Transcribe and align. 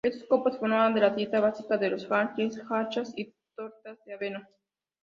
Estos 0.03 0.27
copos 0.27 0.57
formaban 0.57 0.99
la 0.99 1.11
dieta 1.11 1.39
básica 1.39 1.77
de 1.77 1.91
los 1.91 2.05
"highlanders": 2.05 2.67
gachas 2.67 3.13
y 3.15 3.31
tortas 3.55 4.03
de 4.03 4.13
avena. 4.15 4.49